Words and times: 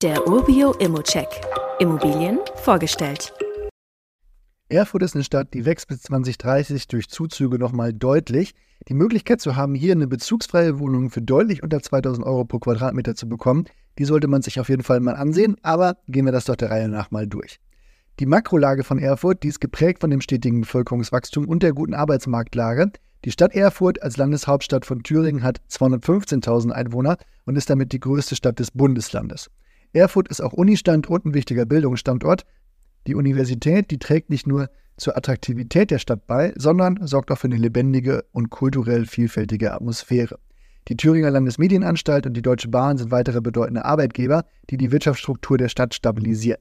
Der 0.00 0.28
Urbio 0.28 0.74
Immocheck. 0.74 1.26
Immobilien 1.80 2.38
vorgestellt. 2.54 3.32
Erfurt 4.68 5.02
ist 5.02 5.16
eine 5.16 5.24
Stadt, 5.24 5.52
die 5.54 5.64
wächst 5.64 5.88
bis 5.88 6.02
2030 6.02 6.86
durch 6.86 7.08
Zuzüge 7.08 7.58
nochmal 7.58 7.92
deutlich. 7.92 8.54
Die 8.88 8.94
Möglichkeit 8.94 9.40
zu 9.40 9.56
haben, 9.56 9.74
hier 9.74 9.90
eine 9.90 10.06
bezugsfreie 10.06 10.78
Wohnung 10.78 11.10
für 11.10 11.20
deutlich 11.20 11.64
unter 11.64 11.82
2000 11.82 12.24
Euro 12.24 12.44
pro 12.44 12.60
Quadratmeter 12.60 13.16
zu 13.16 13.28
bekommen, 13.28 13.64
die 13.98 14.04
sollte 14.04 14.28
man 14.28 14.40
sich 14.40 14.60
auf 14.60 14.68
jeden 14.68 14.84
Fall 14.84 15.00
mal 15.00 15.16
ansehen, 15.16 15.56
aber 15.62 15.96
gehen 16.06 16.26
wir 16.26 16.32
das 16.32 16.44
doch 16.44 16.54
der 16.54 16.70
Reihe 16.70 16.88
nach 16.88 17.10
mal 17.10 17.26
durch. 17.26 17.58
Die 18.20 18.26
Makrolage 18.26 18.84
von 18.84 19.00
Erfurt, 19.00 19.42
die 19.42 19.48
ist 19.48 19.58
geprägt 19.58 20.00
von 20.00 20.10
dem 20.10 20.20
stetigen 20.20 20.60
Bevölkerungswachstum 20.60 21.48
und 21.48 21.64
der 21.64 21.72
guten 21.72 21.94
Arbeitsmarktlage. 21.94 22.92
Die 23.24 23.32
Stadt 23.32 23.52
Erfurt 23.52 24.00
als 24.00 24.16
Landeshauptstadt 24.16 24.86
von 24.86 25.02
Thüringen 25.02 25.42
hat 25.42 25.60
215.000 25.68 26.70
Einwohner 26.70 27.16
und 27.46 27.56
ist 27.56 27.68
damit 27.68 27.90
die 27.90 27.98
größte 27.98 28.36
Stadt 28.36 28.60
des 28.60 28.70
Bundeslandes. 28.70 29.50
Erfurt 29.92 30.28
ist 30.28 30.40
auch 30.40 30.52
Unistand 30.52 31.08
und 31.08 31.24
ein 31.24 31.34
wichtiger 31.34 31.66
Bildungsstandort. 31.66 32.44
Die 33.06 33.14
Universität, 33.14 33.90
die 33.90 33.98
trägt 33.98 34.30
nicht 34.30 34.46
nur 34.46 34.68
zur 34.96 35.16
Attraktivität 35.16 35.90
der 35.90 35.98
Stadt 35.98 36.26
bei, 36.26 36.52
sondern 36.56 37.06
sorgt 37.06 37.30
auch 37.30 37.38
für 37.38 37.46
eine 37.46 37.56
lebendige 37.56 38.24
und 38.32 38.50
kulturell 38.50 39.06
vielfältige 39.06 39.72
Atmosphäre. 39.72 40.38
Die 40.88 40.96
Thüringer 40.96 41.30
Landesmedienanstalt 41.30 42.26
und 42.26 42.34
die 42.34 42.42
Deutsche 42.42 42.68
Bahn 42.68 42.96
sind 42.96 43.10
weitere 43.10 43.40
bedeutende 43.40 43.84
Arbeitgeber, 43.84 44.44
die 44.70 44.76
die 44.76 44.90
Wirtschaftsstruktur 44.90 45.58
der 45.58 45.68
Stadt 45.68 45.94
stabilisieren. 45.94 46.60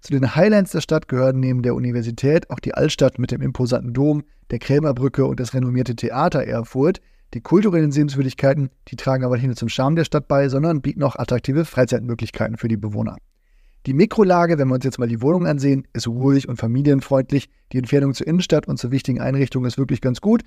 Zu 0.00 0.12
den 0.12 0.34
Highlands 0.34 0.72
der 0.72 0.80
Stadt 0.80 1.08
gehören 1.08 1.40
neben 1.40 1.62
der 1.62 1.74
Universität 1.74 2.50
auch 2.50 2.58
die 2.58 2.74
Altstadt 2.74 3.18
mit 3.18 3.30
dem 3.30 3.42
imposanten 3.42 3.92
Dom, 3.92 4.24
der 4.50 4.58
Krämerbrücke 4.58 5.26
und 5.26 5.38
das 5.38 5.54
renommierte 5.54 5.94
Theater 5.94 6.42
Erfurt. 6.44 7.00
Die 7.32 7.40
kulturellen 7.40 7.92
Sehenswürdigkeiten, 7.92 8.70
die 8.88 8.96
tragen 8.96 9.24
aber 9.24 9.36
nicht 9.36 9.46
nur 9.46 9.54
zum 9.54 9.68
Charme 9.68 9.94
der 9.94 10.04
Stadt 10.04 10.26
bei, 10.26 10.48
sondern 10.48 10.80
bieten 10.80 11.04
auch 11.04 11.14
attraktive 11.14 11.64
Freizeitmöglichkeiten 11.64 12.56
für 12.56 12.66
die 12.66 12.76
Bewohner. 12.76 13.16
Die 13.86 13.94
Mikrolage, 13.94 14.58
wenn 14.58 14.68
wir 14.68 14.74
uns 14.74 14.84
jetzt 14.84 14.98
mal 14.98 15.08
die 15.08 15.22
Wohnung 15.22 15.46
ansehen, 15.46 15.86
ist 15.92 16.08
ruhig 16.08 16.48
und 16.48 16.56
familienfreundlich. 16.56 17.48
Die 17.72 17.78
Entfernung 17.78 18.14
zur 18.14 18.26
Innenstadt 18.26 18.66
und 18.66 18.78
zur 18.78 18.90
wichtigen 18.90 19.20
Einrichtung 19.20 19.64
ist 19.64 19.78
wirklich 19.78 20.00
ganz 20.00 20.20
gut. 20.20 20.42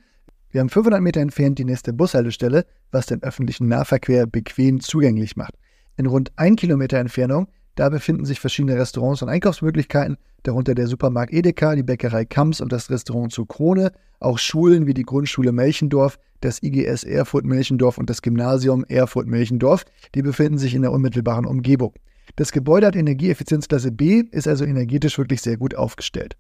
Wir 0.50 0.59
haben 0.59 0.70
500 0.70 1.02
Meter 1.02 1.22
entfernt 1.22 1.58
die 1.58 1.66
nächste 1.66 1.94
Bushaltestelle, 1.94 2.66
was 2.92 3.08
den 3.08 3.23
öffentlichen 3.23 3.68
Nahverkehr 3.70 4.28
bequem 4.28 4.81
zugänglich 4.81 5.36
macht. 5.36 5.56
In 5.97 6.06
rund 6.06 6.31
1 6.36 6.59
Kilometer 6.59 6.97
Entfernung, 6.97 7.47
da 7.76 7.90
befinden 7.90 8.26
sich 8.26 8.40
verschiedene 8.40 8.78
Restaurants 8.78 9.22
und 9.22 9.30
Einkaufsmöglichkeiten, 9.30 10.18
darunter 10.44 10.76
der 10.76 10.88
Supermarkt 10.88 11.34
Edeka, 11.34 11.76
die 11.76 11.84
Bäckerei 11.84 12.26
Kamps 12.26 12.62
und 12.62 12.72
das 12.72 12.90
Restaurant 12.90 13.32
zur 13.32 13.48
Krone, 13.48 13.92
auch 14.20 14.38
Schulen 14.38 14.86
wie 14.88 14.94
die 14.94 15.04
Grundschule 15.04 15.52
Melchendorf, 15.52 16.20
das 16.42 16.62
IGS 16.62 17.04
Erfurt-Melchendorf 17.04 17.98
und 17.98 18.10
das 18.10 18.22
Gymnasium 18.22 18.84
Erfurt-Melchendorf, 18.86 19.86
die 20.14 20.22
befinden 20.22 20.58
sich 20.58 20.76
in 20.76 20.82
der 20.82 20.92
unmittelbaren 20.92 21.46
Umgebung. 21.46 21.94
Das 22.36 22.52
Gebäude 22.52 22.88
hat 22.88 22.96
Energieeffizienzklasse 22.96 23.92
B, 23.92 24.24
ist 24.32 24.48
also 24.48 24.66
energetisch 24.66 25.18
wirklich 25.18 25.42
sehr 25.42 25.58
gut 25.58 25.76
aufgestellt. 25.76 26.36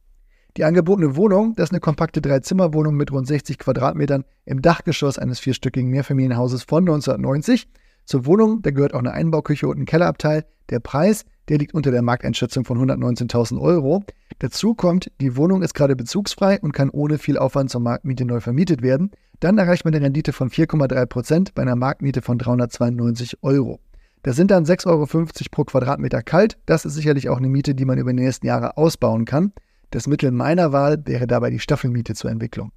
Die 0.55 0.65
angebotene 0.65 1.15
Wohnung, 1.15 1.55
das 1.55 1.69
ist 1.69 1.71
eine 1.71 1.79
kompakte 1.79 2.21
Dreizimmerwohnung 2.21 2.95
mit 2.95 3.11
rund 3.11 3.27
60 3.27 3.57
Quadratmetern 3.57 4.23
im 4.45 4.61
Dachgeschoss 4.61 5.17
eines 5.17 5.39
vierstöckigen 5.39 5.89
Mehrfamilienhauses 5.89 6.63
von 6.63 6.83
1990. 6.83 7.67
Zur 8.05 8.25
Wohnung, 8.25 8.61
da 8.61 8.71
gehört 8.71 8.93
auch 8.93 8.99
eine 8.99 9.13
Einbauküche 9.13 9.67
und 9.67 9.79
ein 9.79 9.85
Kellerabteil. 9.85 10.45
Der 10.69 10.79
Preis, 10.79 11.25
der 11.49 11.57
liegt 11.57 11.73
unter 11.73 11.91
der 11.91 12.01
Markteinschätzung 12.01 12.65
von 12.65 12.77
119.000 12.77 13.59
Euro. 13.59 14.03
Dazu 14.39 14.75
kommt, 14.75 15.11
die 15.21 15.35
Wohnung 15.35 15.61
ist 15.61 15.73
gerade 15.73 15.95
bezugsfrei 15.95 16.59
und 16.59 16.73
kann 16.73 16.89
ohne 16.89 17.17
viel 17.17 17.37
Aufwand 17.37 17.69
zur 17.69 17.81
Marktmiete 17.81 18.25
neu 18.25 18.39
vermietet 18.39 18.81
werden. 18.81 19.11
Dann 19.39 19.57
erreicht 19.57 19.85
man 19.85 19.93
eine 19.93 20.05
Rendite 20.05 20.31
von 20.31 20.49
4,3 20.49 21.05
Prozent 21.05 21.53
bei 21.53 21.61
einer 21.61 21.75
Marktmiete 21.75 22.21
von 22.21 22.37
392 22.37 23.43
Euro. 23.43 23.79
Das 24.23 24.37
sind 24.37 24.51
dann 24.51 24.63
6,50 24.63 24.87
Euro 24.87 25.05
pro 25.51 25.63
Quadratmeter 25.65 26.23
kalt. 26.23 26.57
Das 26.65 26.85
ist 26.85 26.93
sicherlich 26.93 27.27
auch 27.27 27.37
eine 27.37 27.49
Miete, 27.49 27.75
die 27.75 27.83
man 27.83 27.97
über 27.97 28.13
die 28.13 28.23
nächsten 28.23 28.47
Jahre 28.47 28.77
ausbauen 28.77 29.25
kann. 29.25 29.51
Das 29.91 30.07
Mittel 30.07 30.31
meiner 30.31 30.71
Wahl 30.71 31.03
wäre 31.05 31.27
dabei 31.27 31.49
die 31.49 31.59
Staffelmiete 31.59 32.15
zur 32.15 32.31
Entwicklung. 32.31 32.71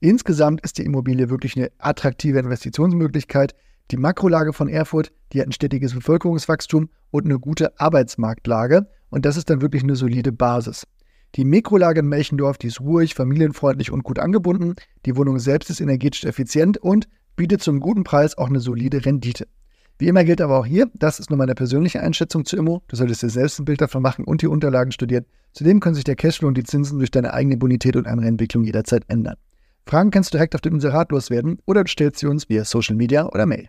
Insgesamt 0.00 0.60
ist 0.60 0.78
die 0.78 0.84
Immobilie 0.84 1.30
wirklich 1.30 1.56
eine 1.56 1.70
attraktive 1.78 2.38
Investitionsmöglichkeit. 2.38 3.54
Die 3.90 3.96
Makrolage 3.96 4.52
von 4.52 4.68
Erfurt, 4.68 5.12
die 5.32 5.40
hat 5.40 5.48
ein 5.48 5.52
stetiges 5.52 5.94
Bevölkerungswachstum 5.94 6.90
und 7.10 7.24
eine 7.24 7.40
gute 7.40 7.78
Arbeitsmarktlage. 7.80 8.86
Und 9.10 9.24
das 9.24 9.36
ist 9.36 9.50
dann 9.50 9.62
wirklich 9.62 9.82
eine 9.82 9.96
solide 9.96 10.30
Basis. 10.30 10.86
Die 11.34 11.44
Mikrolage 11.44 12.00
in 12.00 12.08
Melchendorf, 12.08 12.58
die 12.58 12.68
ist 12.68 12.80
ruhig, 12.80 13.14
familienfreundlich 13.14 13.90
und 13.90 14.04
gut 14.04 14.20
angebunden. 14.20 14.74
Die 15.06 15.16
Wohnung 15.16 15.40
selbst 15.40 15.70
ist 15.70 15.80
energetisch 15.80 16.24
effizient 16.24 16.78
und 16.78 17.08
bietet 17.34 17.62
zum 17.62 17.80
guten 17.80 18.04
Preis 18.04 18.38
auch 18.38 18.48
eine 18.48 18.60
solide 18.60 19.04
Rendite. 19.04 19.48
Wie 19.98 20.06
immer 20.06 20.24
gilt 20.24 20.40
aber 20.40 20.58
auch 20.58 20.66
hier, 20.66 20.88
das 20.94 21.20
ist 21.20 21.30
nur 21.30 21.36
meine 21.36 21.54
persönliche 21.54 22.00
Einschätzung 22.00 22.44
zu 22.44 22.56
Immo. 22.56 22.82
Du 22.88 22.96
solltest 22.96 23.22
dir 23.22 23.28
selbst 23.28 23.58
ein 23.58 23.64
Bild 23.64 23.80
davon 23.80 24.02
machen 24.02 24.24
und 24.24 24.40
die 24.42 24.46
Unterlagen 24.46 24.92
studieren. 24.92 25.26
Zudem 25.52 25.80
können 25.80 25.94
sich 25.94 26.04
der 26.04 26.16
Cashflow 26.16 26.48
und 26.48 26.56
die 26.56 26.64
Zinsen 26.64 26.98
durch 26.98 27.10
deine 27.10 27.34
eigene 27.34 27.56
Bonität 27.56 27.96
und 27.96 28.06
andere 28.06 28.28
Entwicklung 28.28 28.64
jederzeit 28.64 29.02
ändern. 29.08 29.36
Fragen 29.86 30.10
kannst 30.10 30.32
du 30.32 30.38
direkt 30.38 30.54
auf 30.54 30.60
dem 30.60 30.74
Inserat 30.74 31.10
loswerden 31.10 31.58
oder 31.66 31.84
du 31.84 31.90
stellst 31.90 32.20
sie 32.20 32.26
uns 32.26 32.48
via 32.48 32.64
Social 32.64 32.96
Media 32.96 33.26
oder 33.26 33.46
Mail. 33.46 33.68